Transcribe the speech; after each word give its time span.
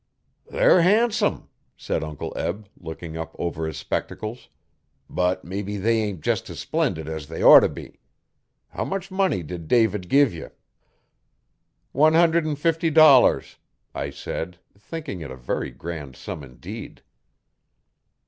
'They're 0.49 0.81
han'some,' 0.81 1.47
said 1.77 2.03
Uncle 2.03 2.33
Eb, 2.35 2.67
looking 2.79 3.15
up 3.15 3.35
over 3.37 3.67
his 3.67 3.77
spectacles, 3.77 4.49
'but 5.07 5.45
mebbe 5.45 5.79
they 5.79 5.99
ain't 6.01 6.21
just 6.21 6.49
as 6.49 6.57
splendid 6.59 7.07
as 7.07 7.27
they'd 7.27 7.43
orter 7.43 7.67
be. 7.67 7.99
How 8.69 8.83
much 8.83 9.11
money 9.11 9.43
did 9.43 9.67
David 9.67 10.09
give 10.09 10.33
ye?' 10.33 10.47
'One 11.91 12.15
hundred 12.15 12.47
and 12.47 12.57
fifty 12.57 12.89
dollars,' 12.89 13.57
I 13.93 14.09
said, 14.09 14.57
thinking 14.75 15.21
it 15.21 15.29
a 15.29 15.35
very 15.37 15.69
grand 15.69 16.15
sum 16.15 16.41
indeed. 16.43 17.03